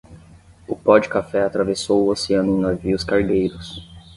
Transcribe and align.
O 0.67 0.75
pó 0.75 0.97
de 0.99 1.07
café 1.07 1.43
atravessou 1.43 2.01
o 2.01 2.09
oceano 2.09 2.51
em 2.51 2.59
navios 2.59 3.03
cargueiros 3.03 3.87